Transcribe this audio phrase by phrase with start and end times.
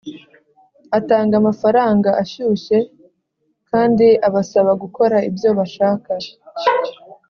[0.97, 2.77] atanga amafaranga ashyushye
[3.69, 6.11] kandi abasaba gukora ibyo bashaka.